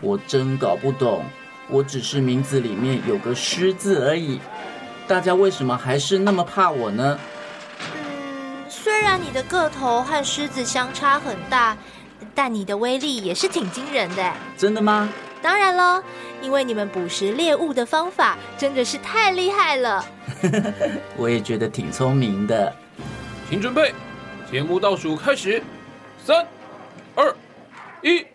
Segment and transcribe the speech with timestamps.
[0.00, 1.24] 我真搞不懂，
[1.68, 4.40] 我只是名字里面有个狮字而已，
[5.06, 7.18] 大家为什么还是那么怕我呢？
[7.94, 11.76] 嗯，虽然你的个头和狮子相差很大，
[12.34, 14.32] 但你的威力也是挺惊人的。
[14.56, 15.12] 真的吗？
[15.46, 16.02] 当然喽，
[16.42, 20.04] 因为你们捕食猎物的方法真的是太厉害了。
[21.16, 22.74] 我也觉得挺聪明的。
[23.48, 23.94] 请准备，
[24.50, 25.62] 节目倒数开始，
[26.24, 26.44] 三、
[27.14, 27.32] 二、
[28.02, 28.26] 一。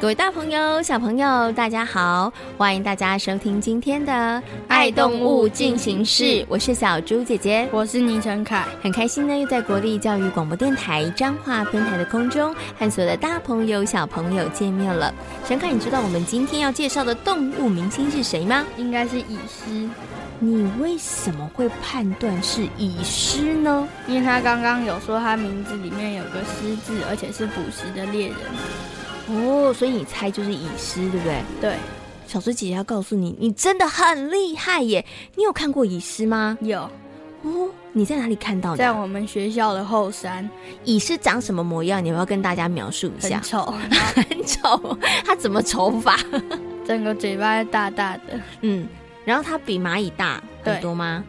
[0.00, 2.32] 各位大朋友、小朋友，大家好！
[2.56, 4.12] 欢迎大家收听今天的
[4.66, 15.14] 《爱动物进行式》，我是小猪姐姐，我是倪晨凯，很开心呢，又在国立教育广播电台彰化分台的空中和所有的大朋友、小朋友见面了。
[15.46, 18.64] 晨凯，你知道我们今天要介绍的动物明星是谁吗？
[18.78, 19.86] 应该是蚁狮。
[20.38, 23.86] 你为什么会判断是蚁狮呢？
[24.08, 28.36] 因为他刚刚有说他名字里面有个“狮”字，而且是捕食的猎人。
[29.30, 31.42] 哦，所以你猜就是蚁狮，对不对？
[31.60, 31.76] 对。
[32.26, 35.04] 小猪姐姐要告诉你，你真的很厉害耶！
[35.34, 36.56] 你有看过蚁狮吗？
[36.60, 36.88] 有。
[37.42, 38.76] 哦，你在哪里看到的？
[38.76, 40.48] 在我们学校的后山。
[40.84, 42.04] 蚁狮长什么模样？
[42.04, 43.38] 你要不要跟大家描述一下？
[43.38, 43.74] 很丑，
[44.14, 44.98] 很丑。
[45.24, 46.16] 它怎么丑法？
[46.86, 48.40] 整个嘴巴大大的。
[48.60, 48.86] 嗯。
[49.24, 51.24] 然后它比蚂蚁大很多吗？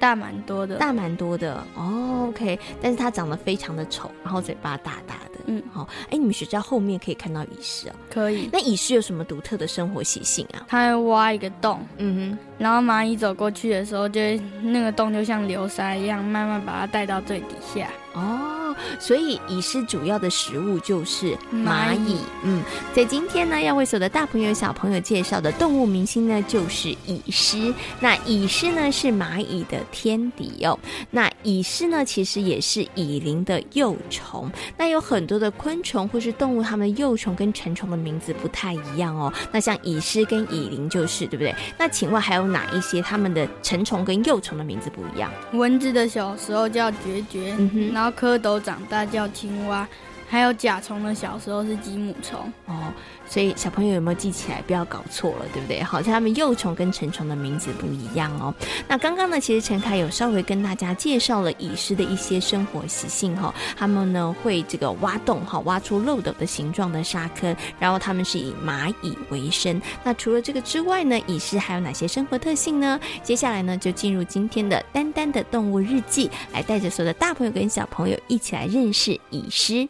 [0.00, 1.62] 大蛮多的，大蛮多的。
[1.74, 2.58] 哦，OK。
[2.80, 5.40] 但是它长得非常的丑，然后嘴巴大大的。
[5.46, 7.96] 嗯，好，哎，你们学校后面可以看到蚁狮啊。
[8.10, 8.48] 可以。
[8.52, 10.66] 那蚁狮有什么独特的生活习性啊？
[10.68, 14.20] 它会挖一个洞，嗯哼，然后蚂蚁走过去的时候，就
[14.62, 17.88] 那个洞就像流沙一样，慢慢把它带到最底下。
[18.14, 21.94] 哦，所以蚁狮主要的食物就是蚂蚁。
[21.94, 22.16] 蚂蚁。
[22.42, 27.72] 嗯，在今天呢，要为所有的大朋友小朋友介绍的动物明星呢，就是蚁狮。
[28.00, 30.76] 那蚁狮呢，是蚂蚁的天敌哦。
[31.12, 34.50] 那蚁狮呢，其实也是蚁灵的幼虫。
[34.76, 39.32] 那有很多的昆虫或是动物，它们的幼虫跟成虫的名字不太一样哦。
[39.52, 41.54] 那像蚁狮跟蚁灵就是，对不对？
[41.78, 45.30] 那请问还有哪一些它们的成虫跟幼虫的名字不一样？
[45.52, 49.86] 蚊子的小时候叫孑孓，嗯，然后蝌蚪长大叫青蛙。
[50.28, 52.92] 还有甲虫的小时候是鸡母虫哦，
[53.26, 54.62] 所以小朋友有没有记起来？
[54.66, 55.82] 不要搞错了，对不对？
[55.82, 58.54] 好像他们幼虫跟成虫的名字不一样哦。
[58.86, 63.54] 那刚刚呢，其实陈凯有稍微跟大家介绍了蚁狮的一些生活习性哈。
[63.76, 69.80] 他们呢会这个挖洞哈，挖出漏斗的形状的沙坑，然后他们是以蚂蚁为生。
[70.04, 73.00] 那除了这个之外呢，蚁狮还有哪些生活特性呢？
[73.22, 79.88] 接下来呢，就进入今天的丹丹的动物日记，来带着所有的大朋友跟小朋友一起来认识蚁狮。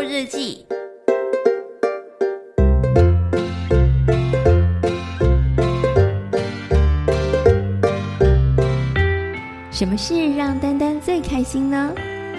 [0.00, 0.64] 日记。
[9.70, 11.92] 什么事让丹丹最开心呢？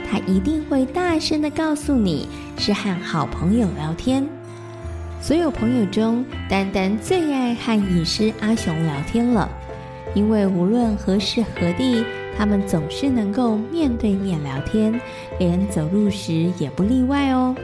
[0.10, 4.28] 他一定会大声的告诉你，是和好朋友聊天。
[5.22, 9.48] 所有朋友中，丹丹最爱和蚁狮阿雄聊天了，
[10.16, 12.04] 因为无论何时何地。
[12.38, 15.00] 他们总是能够面对面聊天，
[15.40, 17.56] 连走路时也不例外哦。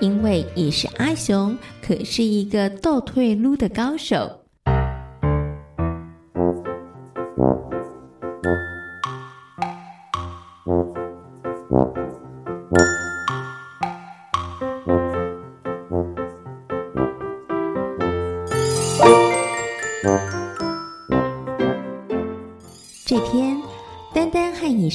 [0.00, 4.43] 因为也是阿雄可是一个倒退噜的高手。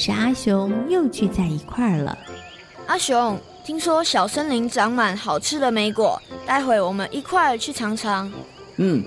[0.00, 2.16] 蚁狮阿雄又聚在一块儿了。
[2.86, 8.32] 阿雄，听说小森林长满好吃的莓果，待会我们一块儿去尝尝。
[8.76, 9.04] 嗯，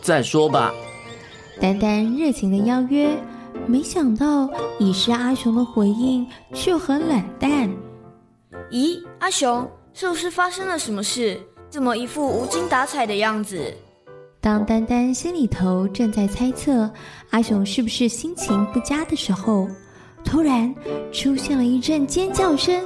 [0.00, 0.72] 再说吧。
[1.60, 3.10] 丹丹热情的邀约，
[3.66, 4.48] 没想到
[4.78, 7.68] 已是阿雄的回应却很冷淡。
[8.70, 11.40] 咦，阿雄，是不是发生了什么事？
[11.68, 13.74] 怎么一副无精打采的样子？
[14.40, 16.90] 当丹丹心里头正在猜测
[17.30, 19.68] 阿雄是不是心情不佳的时候，
[20.24, 20.74] 突然
[21.12, 22.84] 出现了一阵尖叫声。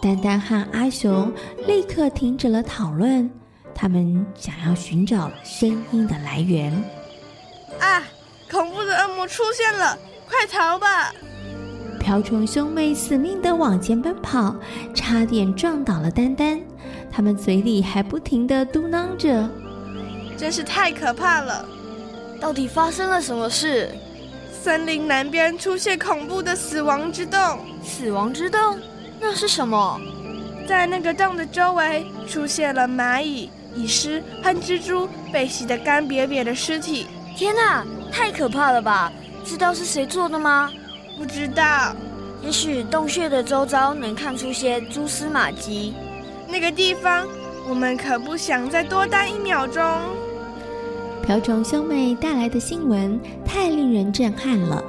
[0.00, 1.32] 丹丹和阿雄
[1.66, 3.30] 立刻停止了讨论，
[3.74, 6.72] 他们想要寻找声音的来源。
[7.80, 8.02] 啊！
[8.48, 9.98] 恐怖的恶魔出现了，
[10.28, 11.12] 快逃吧！
[11.98, 14.54] 瓢虫兄妹死命地往前奔跑，
[14.94, 16.60] 差点撞倒了丹丹。
[17.10, 19.50] 他们嘴里还不停地嘟囔着。
[20.36, 21.66] 真是太可怕了！
[22.40, 23.90] 到底发生了什么事？
[24.66, 27.60] 森林南边出现恐怖的死亡之洞。
[27.84, 28.76] 死亡之洞？
[29.20, 30.00] 那是什么？
[30.66, 37.06] 在那个洞的周围出现了蚂蚁、蚁尸和蜘蛛被洗得干瘪瘪的尸体。
[37.36, 39.12] 天哪，太可怕了吧！
[39.44, 40.68] 知道是谁做的吗？
[41.16, 41.94] 不知道。
[42.42, 45.94] 也许洞穴的周遭能看出些蛛丝马迹。
[46.48, 47.24] 那个地方，
[47.68, 49.80] 我们可不想再多待一秒钟。
[51.26, 54.80] 瓢虫兄妹带来的新闻太令人震撼了，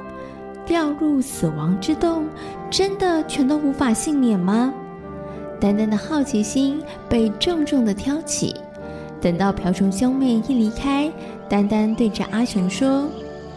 [0.64, 2.28] 掉入死亡之洞，
[2.70, 4.72] 真的全都无法幸免吗？
[5.60, 8.54] 丹丹的好奇心被重重的挑起。
[9.20, 11.10] 等到瓢虫兄妹一离开，
[11.48, 13.08] 丹丹对着阿雄说：“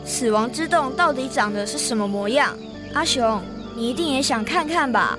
[0.03, 2.57] 死亡之洞到底长的是什么模样？
[2.95, 3.39] 阿雄，
[3.77, 5.15] 你一定也想看看吧？”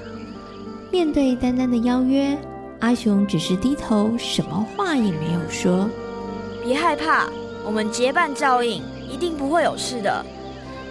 [0.90, 2.36] 面对丹丹的邀约，
[2.80, 5.88] 阿雄只是低头，什么话也没有说。
[6.64, 7.28] 别害怕。
[7.64, 10.24] 我们结伴照应，一定不会有事的。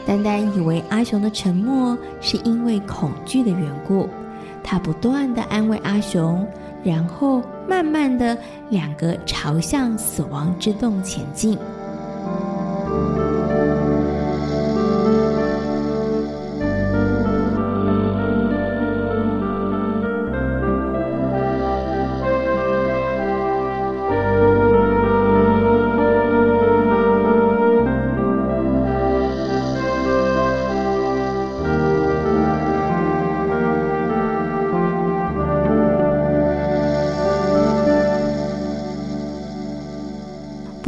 [0.06, 4.10] 丹丹以为阿雄的沉默是因为恐惧的缘故，
[4.64, 6.48] 他不断的安慰阿雄，
[6.84, 8.38] 然后慢慢的
[8.70, 11.58] 两个朝向死亡之洞前进。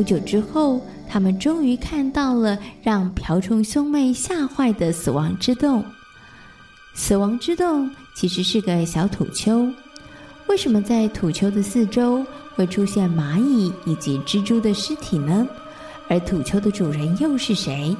[0.03, 5.81] 不久之后，他们终于看到了让瓢虫兄妹吓坏的死亡之洞。
[6.93, 9.65] 死亡之洞其实是个小土丘。
[10.47, 12.21] 为什么在土丘的四周
[12.53, 15.47] 会出现蚂蚁以及蜘蛛的尸体呢？
[16.09, 17.95] 而土丘的主人又是谁？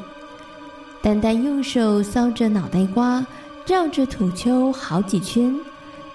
[1.02, 3.26] 丹丹用手搔着脑袋瓜，
[3.66, 5.58] 绕着土丘好几圈，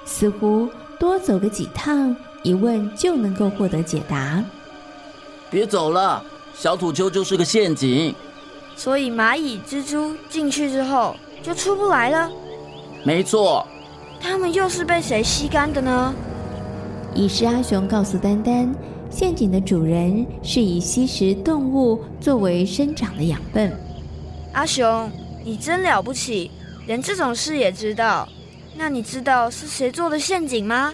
[0.05, 0.69] 似乎
[1.00, 4.44] 多走个几趟，一问就能够获得解答。
[5.50, 6.22] 别走了，
[6.54, 8.14] 小土丘就是个陷阱。
[8.76, 12.30] 所以蚂蚁、蜘蛛进去之后就出不来了。
[13.04, 13.66] 没错。
[14.20, 16.14] 他们又是被谁吸干的呢？
[17.14, 18.74] 蚁师阿雄告诉丹丹，
[19.10, 23.72] 陷阱的主人是以吸食动物作为生长的养分。
[24.52, 25.10] 阿雄，
[25.44, 26.50] 你真了不起，
[26.86, 28.28] 连这种事也知道。
[28.76, 30.92] 那你知道是谁做的陷阱吗？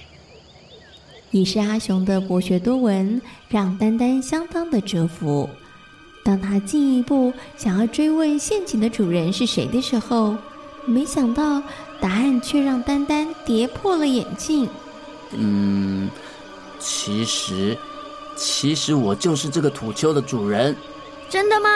[1.34, 5.50] 蚁师阿雄的博学多闻让丹丹相当的折服。
[6.22, 10.36] 当他进一步想要追问陷阱的主人是谁的时候，
[10.86, 11.60] 没想到
[12.00, 14.68] 答案却让丹丹跌破了眼镜。
[15.32, 16.08] 嗯，
[16.78, 17.76] 其实，
[18.36, 20.76] 其实我就是这个土丘的主人。
[21.28, 21.68] 真的吗？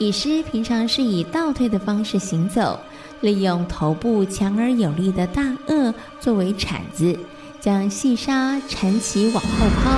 [0.00, 2.80] 蚁师平常是以倒退的方式行走，
[3.20, 7.16] 利用头部强而有力的大颚作为铲子。
[7.60, 9.90] 将细沙缠起往后抛，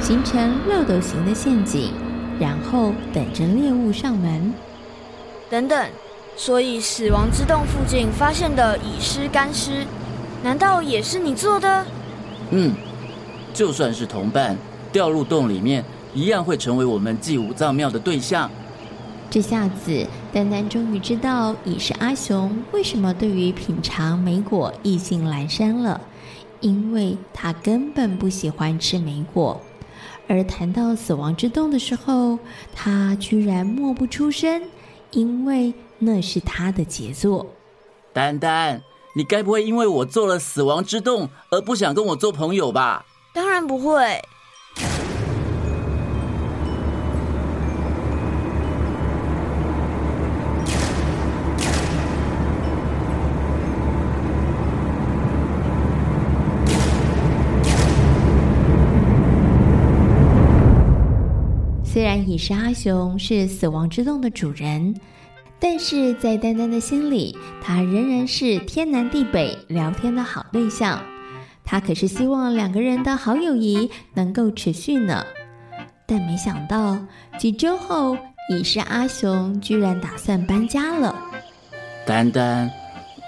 [0.00, 1.92] 形成漏斗形的陷阱，
[2.38, 4.52] 然后等着猎物上门。
[5.48, 5.88] 等等，
[6.36, 9.86] 所以死亡之洞附近发现的蚁尸干尸，
[10.42, 11.86] 难道也是你做的？
[12.50, 12.74] 嗯，
[13.54, 14.56] 就算是同伴，
[14.92, 18.50] 掉入洞里面，一样会成为我们祭五脏庙的对象。
[19.30, 26.00] 这下子，丹丹终于知道蚁是阿雄为什么对于品尝莓果意兴阑珊了。
[26.60, 29.60] 因为他根本不喜欢吃莓果，
[30.28, 32.38] 而谈到死亡之洞的时候，
[32.74, 34.62] 他居然默不出声，
[35.10, 37.46] 因为那是他的杰作。
[38.12, 38.82] 丹丹，
[39.14, 43.04] 你该不会因为我做了死亡之洞而不想跟我做朋友吧？
[43.34, 44.22] 当然不会。
[62.36, 64.94] 虽然蚁师阿雄是死亡之洞的主人，
[65.58, 71.00] 但是在丹丹的心里，他仍然是天南地北聊天的好对象。
[71.64, 75.24] 他可是希望两个人的好友谊能够持续呢。
[76.06, 76.98] 但没想到
[77.38, 78.16] 几周后，
[78.50, 81.14] 已是阿雄居然打算搬家了。
[82.06, 82.70] 丹丹，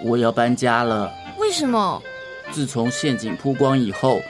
[0.05, 1.11] 我要搬家了。
[1.39, 2.03] 为什么？
[2.51, 4.21] 自从陷阱曝光以后，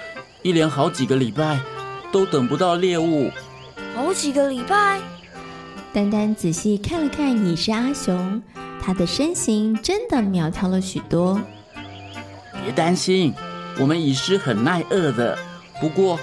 [0.43, 1.59] 一连好几个礼拜
[2.13, 3.31] 都等不到猎物。
[3.99, 5.01] 好几个礼拜？
[5.93, 8.41] 丹丹仔细看了看蚁师阿雄，
[8.81, 11.41] 他的身形真的苗条了许多。
[12.63, 13.35] 别担心，
[13.77, 15.37] 我们蚁师很耐饿的。
[15.81, 16.17] 不过，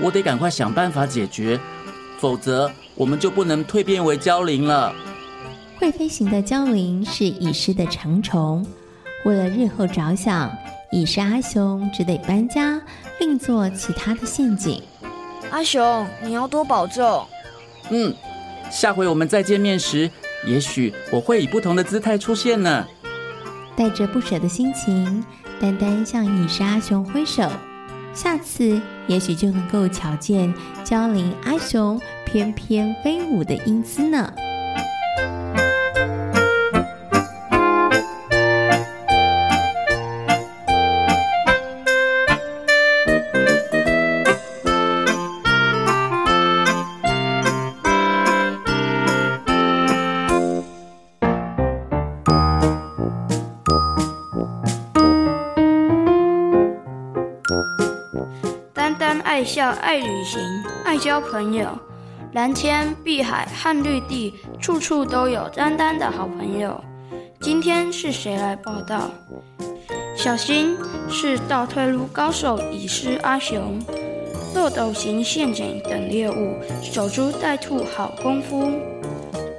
[0.00, 1.60] 我得赶快想办法解决，
[2.18, 4.94] 否则我们就不能蜕变为蛟灵了。
[5.76, 8.66] 会飞行的蛟灵是蚁师的长虫，
[9.26, 10.50] 为了日后着想，
[10.92, 12.80] 蚁师阿雄只得搬家，
[13.20, 14.82] 另做其他的陷阱。
[15.50, 17.26] 阿雄，你要多保重。
[17.90, 18.14] 嗯，
[18.70, 20.10] 下回我们再见面时，
[20.46, 22.86] 也许我会以不同的姿态出现呢。
[23.76, 25.24] 带着不舍的心情，
[25.60, 27.48] 丹丹向蚁师阿雄挥手，
[28.12, 30.52] 下次也许就能够瞧见
[30.84, 34.32] 娇灵阿雄翩翩飞舞的英姿呢。
[59.70, 60.40] 爱旅行，
[60.84, 61.66] 爱交朋友，
[62.32, 66.82] 蓝天、碧海和绿地，处处都有丹丹的好朋友。
[67.40, 69.10] 今天是谁来报道？
[70.16, 70.76] 小心，
[71.08, 73.80] 是倒退路高手蚁师阿雄，
[74.54, 78.72] 漏斗型陷阱等猎物，守株待兔好功夫。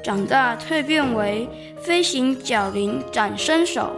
[0.04, 1.48] 长大蜕变为
[1.82, 3.92] 飞行角灵展身手。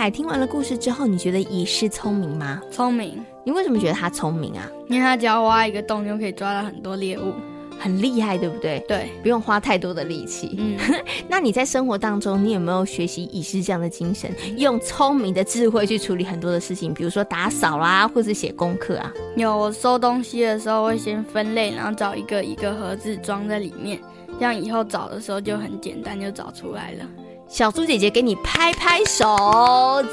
[0.00, 2.58] 凯听完了故事之后，你觉得蚁师聪明吗？
[2.70, 3.22] 聪明。
[3.44, 4.66] 你为什么觉得他聪明啊？
[4.88, 7.34] 因为他只要挖一个洞就可以抓到很多猎物，
[7.78, 8.82] 很厉害，对不对？
[8.88, 10.56] 对，不用花太多的力气。
[10.58, 10.78] 嗯，
[11.28, 19.12] 那你在生活当中，你有没有学习蚁师这样的精神，用聪明的智慧去处理很多的事情，比如说打扫啦，或是写功课啊？
[19.36, 24.00] 有，我收东西的时候会先分类，然后找一个一个盒子装在里面，
[24.38, 27.04] 这样以后找的时候就很简单，就找出来了。
[27.50, 29.36] 小猪姐姐给你拍拍手，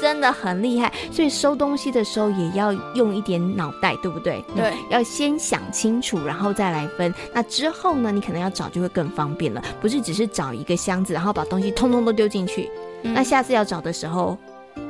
[0.00, 0.92] 真的很厉害。
[1.12, 4.44] 所以收东西的时候也要用一点脑袋，对不对？
[4.56, 7.14] 对，要先想清楚，然后再来分。
[7.32, 12.68] 那之后呢，你可能要找就会更方便了，不是只是找一个箱子，然后把东西通通都丢进去。
[13.04, 13.14] 嗯。
[13.14, 14.36] 那下次要找的时候。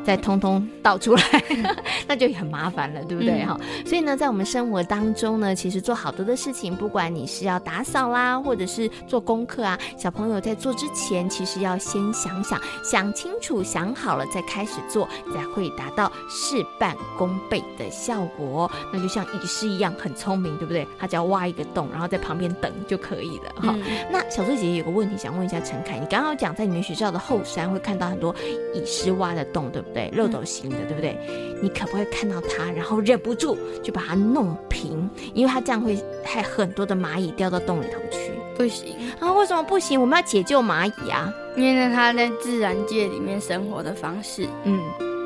[0.08, 1.22] 再通通倒出来，
[2.08, 3.44] 那就很麻烦了，对不对？
[3.44, 18.70] 哈、嗯，所以呢，在我们生活当中呢，其实做好多的事情，不管你是要打扫啦，或者是做功课啊，小朋友在做之前，其实要先想想，想清楚，想好了再开始做，才会达到事半功倍的效果。
[18.90, 20.88] 那就像医师一样，很聪明，对不对？
[20.98, 23.52] 他只要挖一个洞，然后在旁边等就可以了。
[23.56, 28.34] 哈、嗯，那小翠姐姐有个问题想问一下陈凯，你刚刚讲在你们学校的后山会看到很多
[28.74, 29.97] 蚁师挖的洞，对不对？
[29.98, 31.18] 对，漏斗型的，对不对？
[31.60, 35.10] 你可不可以看到它，然后忍不住就把它弄平？
[35.34, 38.30] 因为它这样会害很多的蚂蚁掉到洞里头去。
[38.56, 39.32] 不行啊？
[39.32, 40.00] 为什么不行？
[40.00, 41.32] 我们要解救蚂蚁啊！
[41.56, 44.80] 因为它在自然界里面生活的方式，嗯。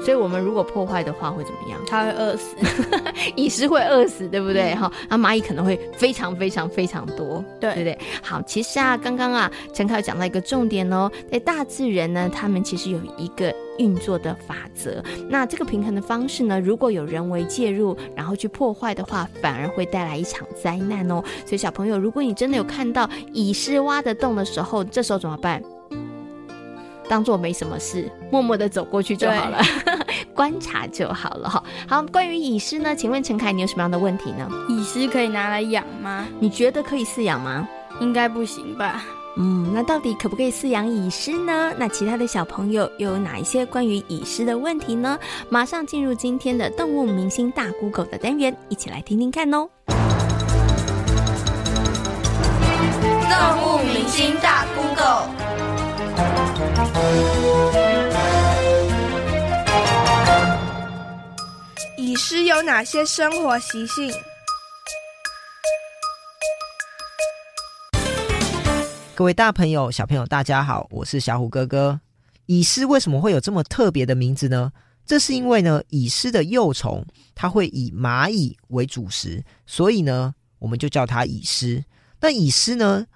[0.05, 1.81] 所以，我们如果破坏的话，会怎么样？
[1.87, 2.57] 它会饿死，
[3.37, 4.75] 蚁食会饿死，对不对？
[4.75, 7.99] 哈、嗯，那蚂蚁可能会非常非常非常多，对，对不对？
[8.23, 15.03] 好，其实啊，刚刚啊，陈凯讲到一个重点哦，在大自然呢，他们其实有一个运作的法则。
[15.29, 21.23] 那这个平衡的方式呢，如果有人为介入，然后去破坏的话，反而会带来一场灾难哦。
[21.47, 25.63] 所以，小朋友，如果你真的有看到蚁狮挖的洞的时候，这时候怎么办？
[27.09, 29.59] 当做没什么事，默默的走过去就好了，
[30.43, 31.63] 观察就好了哈。
[31.87, 34.49] 好，关于蚁狮呢，请问陈凯，你有什么样的问题呢？
[34.69, 36.27] 蚁狮可以拿来养吗？
[36.41, 37.69] 你觉得可以饲养吗？
[38.01, 39.05] 应该不行吧。
[39.37, 41.73] 嗯，那到底可不可以饲养蚁狮呢？
[41.79, 45.17] 那其他的小朋友又有哪一些关于蚁狮的问题呢？
[45.49, 49.69] 马上进入今天的动物明星大 Google 的单元，一起来听听看哦。
[53.31, 55.52] 动物明星大 Google。
[62.13, 64.13] 蚁师有哪些生活习性？
[69.15, 71.99] 各位大朋友、小朋友，大家好，我是小虎哥哥。
[72.45, 74.71] 蚁师为什么会有这么特别的名字呢？
[75.07, 77.03] 这是因为呢，蚁师的幼虫
[77.35, 81.83] 它会以蚂蚁为主食，所以呢，我们就叫它蚁师。
[82.21, 83.07] 那蚁师呢？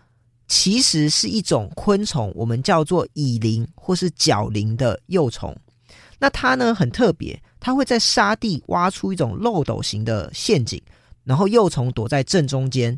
[0.49, 5.55] 其实是一种昆虫，我们叫做蚁蛉或是角蛉的幼虫。
[6.19, 10.81] 那它呢很特别，它会在沙地挖出一种漏斗型的陷阱，
[11.25, 12.97] 然后幼虫躲在正中间，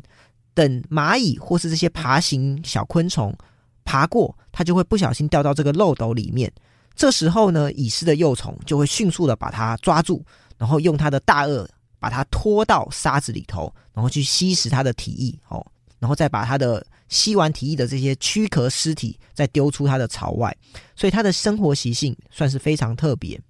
[0.53, 3.35] 等蚂蚁或是这些爬行小昆虫
[3.83, 6.53] 爬过，它就会不小心掉到这个漏斗里面。
[6.93, 10.23] 这时候呢，蚁师的幼虫就会迅速的把它抓住，
[10.59, 15.65] 然后用它的大颚把它拖到沙子里头，然后去吸食它的体液，哦，
[15.97, 20.55] 然后再把它的吸完体液的这些躯壳尸体再丢出它的巢外。
[20.95, 23.41] 所以它的生活习性算是非常特别。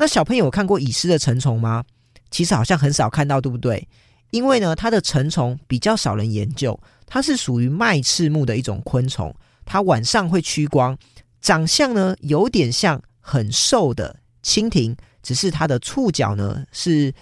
[0.00, 1.84] 那小朋友有看过蚁师的成虫吗？
[2.30, 3.86] 其实好像很少看到，对不对？
[4.30, 9.34] 因为呢，它的成虫比较少人研究，它是属于麦翅目的一种昆虫，
[9.66, 10.96] 它晚上会趋光，
[11.42, 17.12] 长相呢有点像很瘦的蜻蜓，只是它的触角呢是。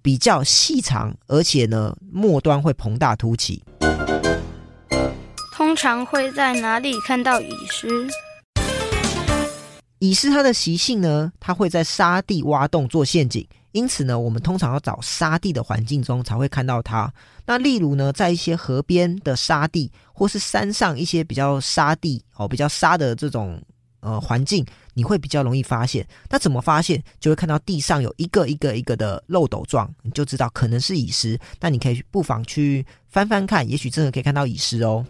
[0.00, 3.62] 比较细长，而且呢，末端会膨大凸起。
[5.52, 8.08] 通常会在哪里看到蚁师？
[9.98, 17.12] 蚁狮它的习性呢，它会在沙地挖洞做陷阱，因此呢，我们通常要找沙地的环境中才会看到它。
[17.44, 23.60] 那例如呢，在一些河边的沙地，或是山上一些比较沙地哦，比较沙的这种。
[24.00, 24.64] 呃，环境
[24.94, 26.06] 你会比较容易发现。
[26.30, 27.02] 那怎么发现？
[27.18, 31.36] 就会看到地上有一个一个一个的漏斗状，你就知道可能是蚁狮。
[31.58, 35.04] 那你可以不妨去翻翻看，也许真的可以看到蚁狮哦。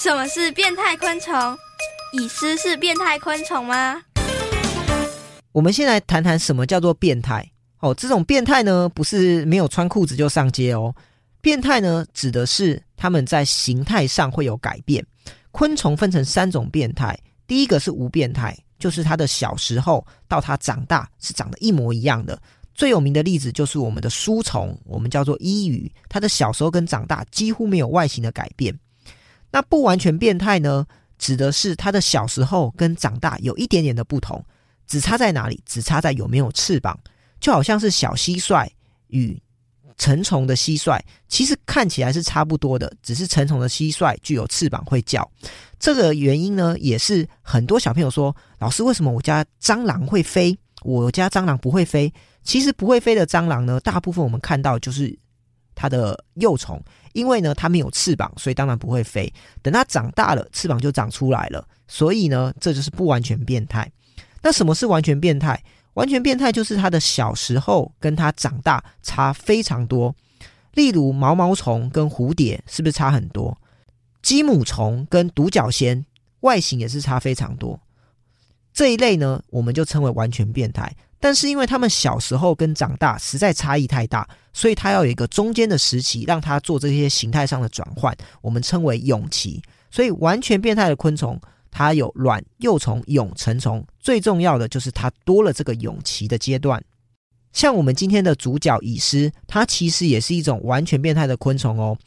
[0.00, 1.32] 什么是变态昆虫？
[2.12, 4.02] 蚁狮是变态昆虫吗？
[5.52, 7.48] 我们先来谈谈什么叫做变态
[7.80, 7.94] 哦。
[7.94, 10.94] 这种变态呢，不是没有穿裤子就上街哦。
[11.40, 15.04] 变态呢，指的是他们在形态上会有改变。
[15.50, 22.40] 昆虫分成三种变态，第一个是无变态，就是它的小时候到它长大是长得一模一样的。
[22.74, 28.78] 最有名的例子就是我们的书虫，我们叫做伊鱼，它的小时候跟长大几乎没有外形的改变。
[29.50, 30.86] 那不完全变态呢，
[31.18, 34.42] 指的是它的小时候跟长大有一点点的不同，
[34.86, 35.60] 只差在哪里？
[35.66, 36.98] 只差在有没有翅膀，
[37.40, 38.68] 就好像是小蟋蟀
[39.08, 39.40] 与。
[40.00, 45.28] 成虫的蟋蟀其实看起来是差不多的，只是成虫的蟋蟀具有翅膀会叫。
[45.80, 50.56] 这个原因呢，也是很多小朋友说：“老师，为什么我家蟑螂会飞？
[50.82, 55.18] 我家蟑螂不会飞？”其实不会飞的蟑螂呢，大部分我们看到就是
[55.74, 56.80] 它的幼虫，
[57.12, 59.32] 因为呢它没有翅膀，所以当然不会飞。
[59.62, 63.90] 等它长大了，翅膀就长出来了，所以呢这就是不完全变态。
[64.42, 65.62] 那什么是完全变态？
[65.94, 70.14] 完全变态就是它的小时候跟它长大差非常多，
[70.74, 73.58] 例如毛毛虫跟蝴蝶是不是差很多？
[74.22, 76.04] 鸡母虫跟独角仙
[76.40, 77.80] 外形也是差非常多。
[78.78, 80.94] 这一类呢，我们就称为完全变态。
[81.18, 89.60] 但是因为他们小时候跟长大实在差异太大，所以它要有一个中间的时期，让它做这些形态上的转换，我们称为蛹期。
[89.90, 91.40] 所以完全变态的昆虫。
[91.72, 96.80] 它有卵、幼虫、蛹、成虫，最重要的就是它多了这个蛹期的阶段。
[97.52, 101.98] 像我们今天的主角蚁狮，它其实也是一种完全变态的昆虫哦。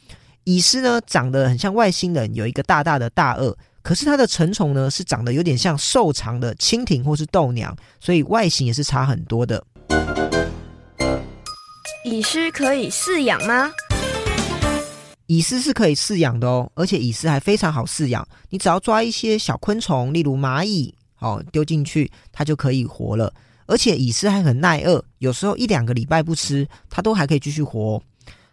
[0.44, 9.62] 蚁狮呢，长得很像外星人，有一个大大的大颚，可是它的成虫呢，是长得有点像瘦长的蜻蜓或是豆娘，所以外形也是差很多的。
[12.04, 13.70] 蚁狮可以饲养吗？
[15.26, 18.26] 蚁狮是可以饲养的哦，而且蚁狮还非常好饲养。
[18.50, 23.32] 你只要抓一些小昆虫，例如蚂蚁，哦，丢进去，它就可以活了。
[23.66, 28.02] 而且蚁狮还很耐饿，有时候一两个礼拜不吃，它都还可以继续活。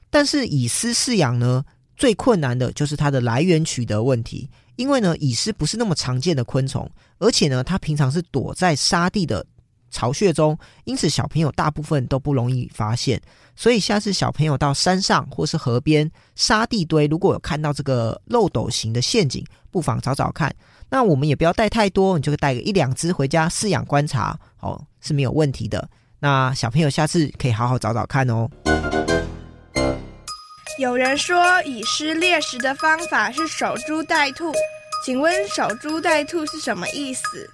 [0.10, 1.66] 但是蚁狮饲养呢，
[1.98, 4.48] 最困难的就是它的来源取得问题，
[4.80, 9.46] 因为呢，蚁狮不是那么常见的昆虫，而且呢，它平常是躲在沙地的
[9.92, 13.22] 巢穴中，因此小朋友大部分都不容易发现。
[13.58, 20.56] 所以下次小朋友到山上或是河边沙地堆，如果有看到这个漏斗形的陷阱，不妨找找看。
[20.90, 25.90] 那我们也不要带太多，你就带个一两只回家饲养观察，哦，是没有问题的。
[26.20, 28.50] 那小朋友下次可以好好找找看哦。
[30.80, 34.54] 有人说蚁狮猎食的方法是守株待兔，
[35.06, 37.50] 请问守株待兔是什么意思？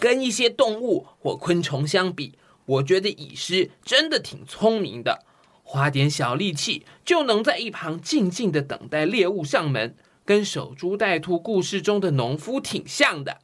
[0.00, 2.38] 跟一些动物或昆虫相比。
[2.64, 5.26] 我觉得蚁狮真的挺聪明的，
[5.62, 13.40] 花点小力气就能在一旁静静的等待猎物上门，跟守株待兔故事中的农夫挺像的。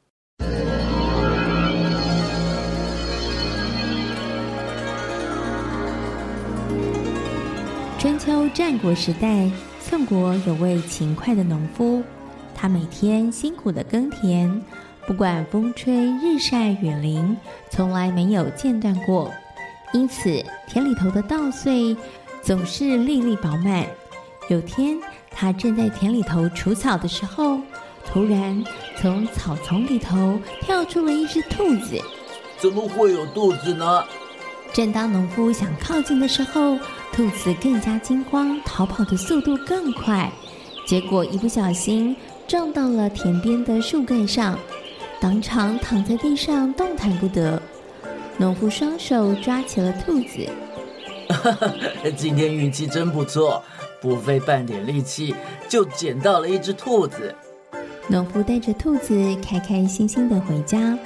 [8.29, 12.05] 秋战国时代，宋国有位勤快的农夫，
[12.55, 14.63] 他每天辛苦的耕田。
[15.07, 17.35] 不管风吹日晒雨淋，
[17.71, 19.33] 从来没有间断过，
[19.95, 21.97] 因此田里头的稻穗
[22.43, 23.87] 总是粒粒饱满。
[24.51, 24.99] 有天，
[25.31, 27.59] 他正在田里头除草的时候，
[28.05, 28.63] 突然
[28.99, 31.99] 从草丛里头跳出了一只兔子。
[32.59, 34.05] 怎么会有兔子呢？
[34.71, 36.77] 正当农夫想靠近的时候，
[37.13, 40.31] 兔子更加惊慌，逃跑的速度更快，
[40.87, 42.15] 结果一不小心
[42.47, 44.57] 撞到了田边的树干上，
[45.21, 47.61] 当场躺在地上动弹不得。
[48.37, 50.49] 农夫双手抓起了兔子，
[52.17, 53.61] 今天运气真不错，
[54.01, 55.35] 不费半点力气
[55.69, 57.35] 就捡到了一只兔子。
[58.07, 60.97] 农夫带着兔子开开心心的回家。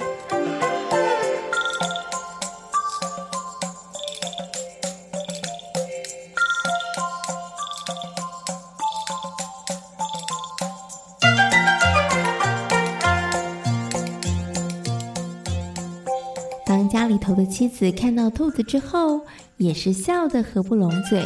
[17.19, 19.21] 头的妻子看到兔子之后，
[19.57, 21.25] 也是笑得合不拢嘴。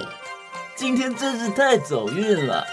[0.75, 2.65] 今天真是太走运了，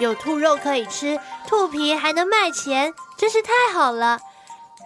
[0.00, 4.18] 有兔肉可以吃，兔皮还能卖钱，真是太好了。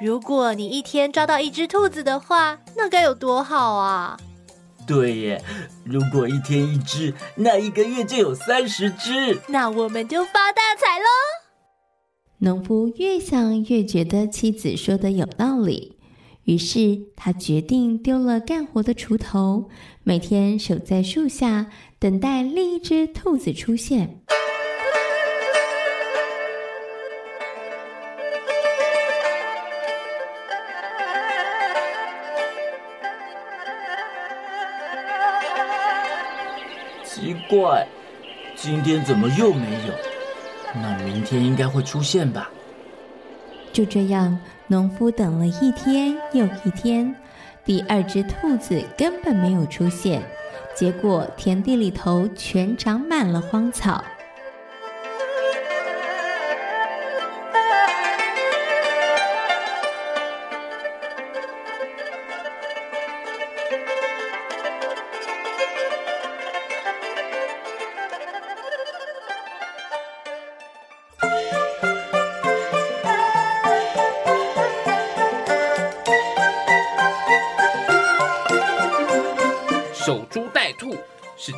[0.00, 4.18] 如果你一天抓到一只兔子的话，那该有多好啊！
[4.86, 5.44] 对耶，
[5.84, 11.06] 如果一天一只，那一个月就有三十只，那我们就发大财喽。
[12.38, 15.97] 农夫越想越觉得妻子说的有道理。
[16.48, 19.68] 于是他决定丢了干活的锄头，
[20.02, 21.66] 每天守在树下，
[21.98, 24.22] 等待另一只兔子出现。
[37.04, 37.86] 奇怪，
[38.56, 39.92] 今天怎么又没有？
[40.76, 42.50] 那明天应该会出现吧？
[43.70, 47.16] 就这样，农夫等了一天又一天，
[47.64, 50.22] 第二只兔子根本没有出现，
[50.76, 54.04] 结果田地里头全长满了荒草。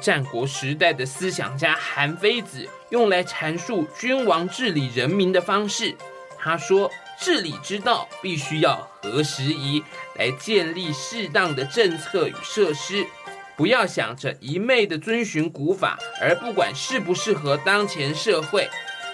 [0.01, 5.95] 战国时代的思想家韩非子用来阐述君王治理人民的方式。
[6.39, 9.85] 他说：“治理之道必须要合时宜，
[10.17, 13.07] 来建立适当的政策与设施，
[13.57, 18.69] 不要想着一昧的遵循古法，而不管适不适合当前社会。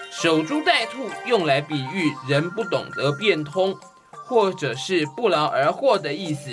[0.09, 3.77] 守株待兔用来比喻人不懂得变通，
[4.11, 6.51] 或者是不劳而获的意思。”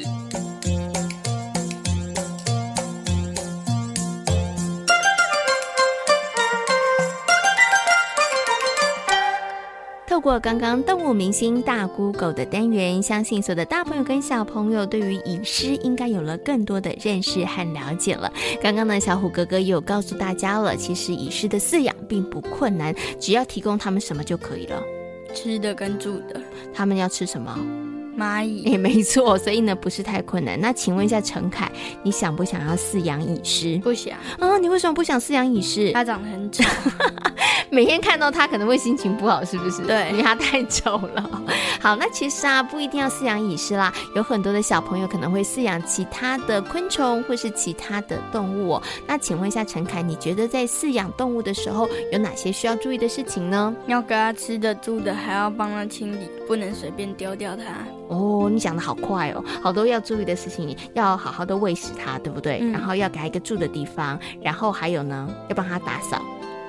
[10.24, 18.32] 过刚刚动物明星大 Google 的单元，相信所有的大朋友跟小朋友对于饮狮应该有了更多的认识和了解了。
[18.62, 24.82] 刚刚呢，小虎哥哥也有告诉大家了，其实蚁狮的饲养并不困难，只要提供他们什么就可以了，
[25.34, 26.40] 吃的跟住的。
[26.72, 27.83] 他们要吃什么？
[28.16, 28.62] 蚂蚁。
[28.62, 30.60] 也、欸、没错，所以呢不是太困难。
[30.60, 31.70] 那请问一下陈凯，
[32.02, 33.78] 你想不想要饲养蚁狮？
[33.78, 34.16] 不想。
[34.38, 35.92] 啊，你为什么不想饲养蚁狮？
[35.92, 36.64] 它长得很丑。
[37.70, 39.82] 每天看到它可能会心情不好，是不是？
[39.82, 41.44] 对，因为它太丑了。
[41.80, 48.82] 好，那其实啊，不一定要饲养蚁狮啦，有很多的小朋友可能会饲养其他的昆虫或是其他的动物哦。
[49.06, 53.74] 那请问一下陈凯，你觉得在饲养动物的时候有哪些需要注意的事情呢？
[53.86, 57.64] 要给它吃的、住的，还要帮它清理，不能随便丢掉它。
[58.08, 62.58] 哦，你讲的好快哦，好多要注意的事情，要好好的喂食它，对不对？
[62.60, 62.72] 嗯。
[62.72, 66.20] 然后要给它一个住的地方，然后还有呢，要帮它打扫。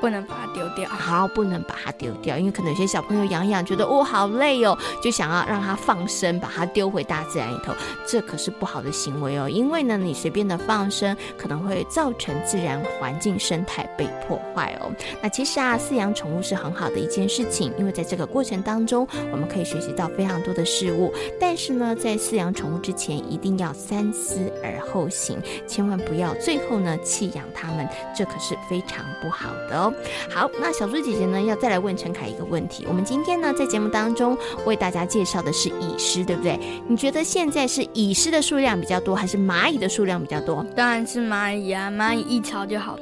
[0.05, 7.73] 不能把它丢掉，好，不能把它丢掉，因为可能有些小朋友养养觉得哦好累哦，就想要让它放生，把它丢回大自然里头，
[8.05, 9.49] 这可是不好的行为哦。
[9.49, 14.91] 因为呢，你随便的放生可能会造成自然环境生态被破坏哦。
[15.23, 21.11] 那其实啊，饲养宠物是很好的一件事情，因为在这个过程当中，我们可以学习到非常多的事物。
[21.39, 29.91] 但是呢，在饲养宠物之前，一定要三思而后行，千万不要最后呢弃养它们，这可是非常不好的哦。
[30.29, 32.85] 好，那小猪姐姐呢，要再来问陈凯一个问题。
[32.87, 36.59] 我们今天呢，在节目当中为大家介绍的是蚁狮，对不对？
[36.87, 40.65] 你觉得现在是蚁狮的数量比较多，还是蚂蚁的数量比较多？
[40.75, 42.97] 当然是蚂蚁啊，蚂蚁一巢就好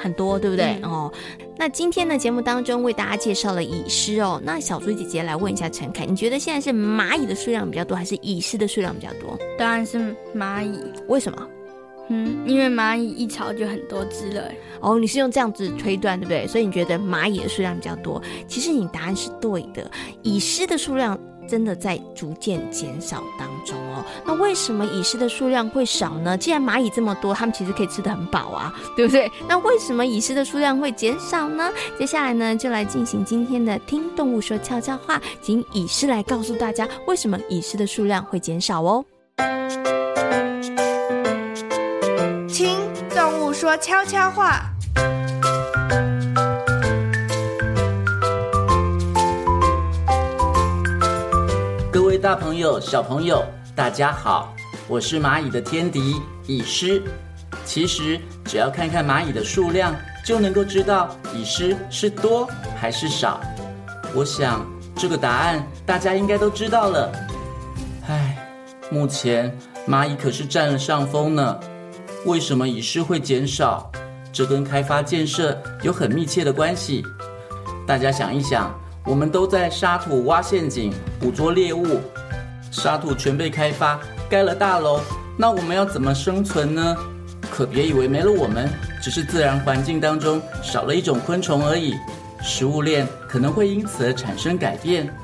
[0.00, 0.78] 很多，对不对？
[0.82, 1.12] 嗯、哦，
[1.56, 4.40] 那今天的节目当中为大家介绍了蚁狮哦。
[4.44, 9.38] 那小猪姐姐来问一下陈凯，你觉得现在是蚂蚁的数量比较多，还是蚁狮的数量比较多？
[9.56, 10.80] 当然是蚂蚁。
[11.08, 11.48] 为什么？
[12.08, 14.42] 嗯，因为蚂蚁一巢就很多只了。
[14.80, 16.46] 哦，你是用这样子推断，对不对？
[16.46, 18.22] 所以你觉得蚂蚁的数量比较多。
[18.46, 19.90] 其实你答案是对的，
[20.22, 24.04] 蚁狮的数量真的在逐渐减少当中哦。
[24.26, 26.36] 那为什么蚁狮的数量会少呢？
[26.36, 29.30] 既然蚂蚁这么多，它们其实可以吃得很饱啊， 对不对？
[29.48, 31.72] 那为什么蚁狮的数量会减少呢？
[31.98, 39.02] 接下来呢，就来进行今天的听动物说悄悄话，请蚁狮来告诉大家为什么蚁狮的数量会减少哦。
[43.54, 44.68] 说悄悄话。
[51.92, 53.44] 各位大朋友、小朋友，
[53.76, 54.52] 大家好，
[54.88, 57.00] 我是蚂蚁的天敌蚁狮。
[57.64, 59.94] 其实只要看看蚂蚁的数量，
[60.26, 63.40] 就能够知道蚁狮是多还是少。
[64.12, 67.12] 我想这个答案大家应该都知道了。
[68.08, 68.36] 唉，
[68.90, 69.56] 目前
[69.88, 71.60] 蚂蚁可是占了上风呢。
[72.24, 73.90] 为什么蚁狮会减少？
[74.32, 77.04] 这跟开发建设有很密切的关系。
[77.86, 82.00] 大家想一想，我们都在沙土挖陷阱，捕捉猎物，
[82.70, 85.00] 沙土全被开发，盖了大楼，
[85.36, 86.96] 那我们要怎么生存呢？
[87.50, 88.70] 可别以为没了我们，
[89.02, 91.94] 只是自然环境当中少了一种昆虫而已，
[92.42, 95.14] 食物链可能会因此而产生改变。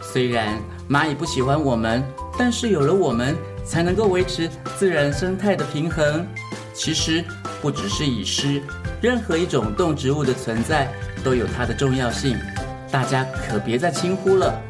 [0.00, 0.56] 虽然
[0.88, 2.00] 蚂蚁不喜欢我们，
[2.38, 3.36] 但是有了我们，
[3.66, 6.24] 才能够维持自然生态的平衡。
[6.74, 7.24] 其实
[7.62, 8.60] 不只是蚁狮，
[9.00, 10.92] 任何一种动植物的存在
[11.24, 12.36] 都有它的重要性，
[12.90, 14.60] 大家可别再轻忽了。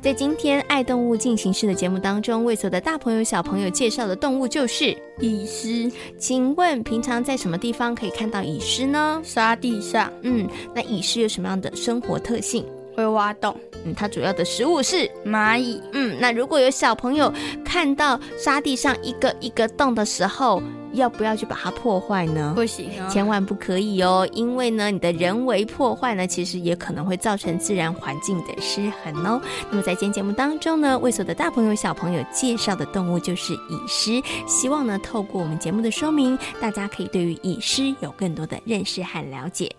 [0.00, 5.90] 在今天爱动物进行式的节目当中，为所有的大朋友小朋友介绍的动物就是蚁狮。
[6.16, 9.20] 请问平常在什么地方可以看到蚁狮呢？
[9.24, 10.12] 沙地上。
[10.22, 12.64] 嗯，那蚁狮有什么样的生活特性？
[12.94, 17.32] 会挖洞，嗯，它主要的食物是蚂蚁，嗯，那如果有小朋友
[17.64, 22.52] 看到沙地上一个一个洞的时候，要不要去把它破坏呢？
[22.54, 29.40] 不行哦，千万不可以哦，因为呢，你的人为破坏呢，其实也可能会造成自然环境的失衡哦。
[29.70, 39.70] 那么在今天节目当中呢，为所有的大朋友小朋友介绍的动物就是蚁狮，希望呢，透过我们节目的说明，大家可以对于蚁狮有更多的认识和了解。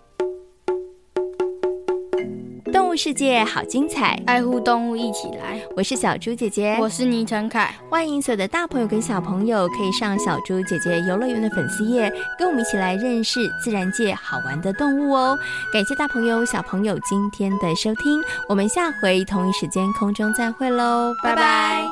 [2.96, 5.60] 世界好精彩，爱护动物一起来。
[5.76, 7.74] 我是小猪姐姐，我是倪晨凯。
[7.90, 15.38] 欢迎所有的大朋友跟小朋友可以上小猪姐姐游乐园的粉丝页，跟我们一起来认识自然界好玩的动物哦。
[15.72, 21.84] 感谢大朋友小朋友今天的收听，我们下回同一时间空中再会喽，拜拜。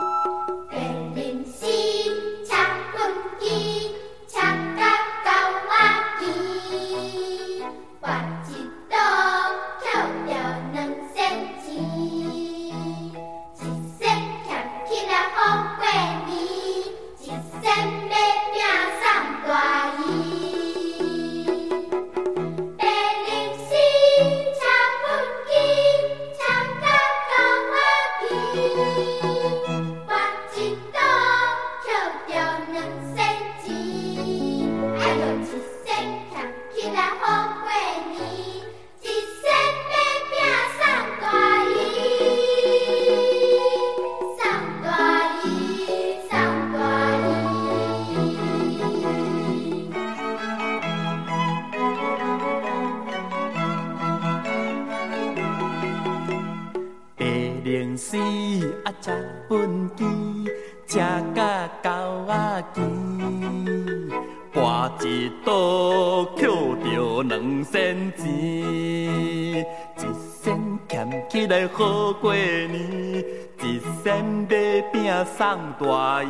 [71.73, 73.23] 好过年，
[73.63, 76.27] 一仙买饼送大姨。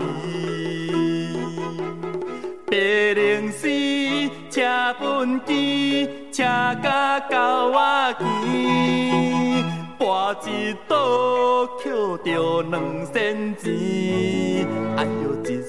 [2.68, 3.68] 白龙丝
[4.50, 4.62] 车
[5.02, 6.44] 畚箕，车
[6.82, 8.24] 甲狗仔骑，
[10.00, 10.02] 跋
[10.48, 10.96] 一倒
[11.84, 11.92] 捡
[12.24, 13.64] 着两仙钱。
[14.98, 15.62] 哎哟，一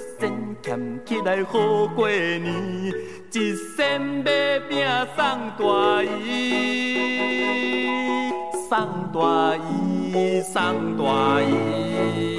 [0.63, 2.93] 俭起来好过年，
[3.33, 6.07] 一仙买饼送大姨。
[8.71, 8.79] 送
[9.13, 12.39] 大姨，送大姨。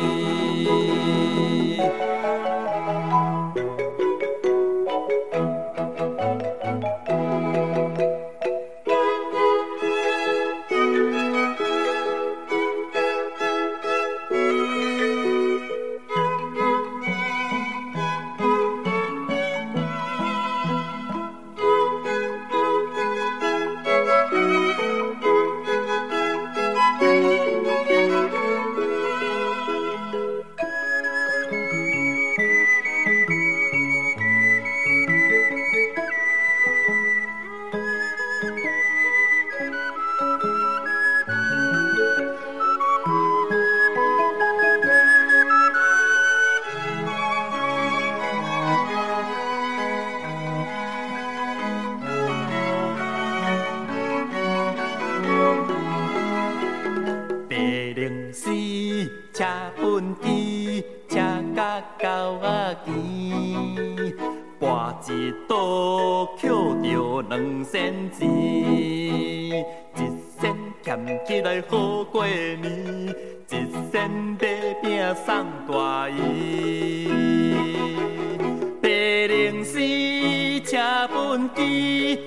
[81.33, 82.19] 分机，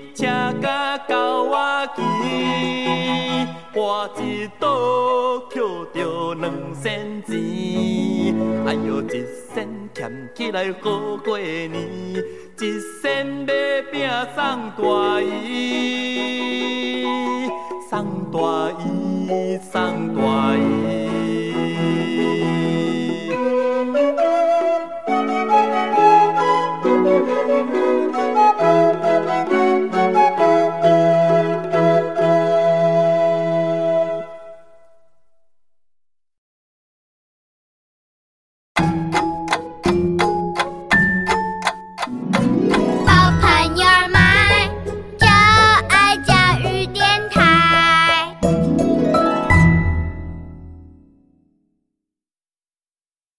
[1.06, 2.02] 到我瓦机，
[3.72, 4.66] 我一赌
[5.48, 8.34] 抾着两仙钱，
[8.66, 11.72] 哎呦，一仙俭起来好过年，
[12.58, 13.52] 一仙买
[13.92, 14.42] 饼送
[14.76, 17.04] 大姨，
[17.88, 20.60] 送大姨，送大姨。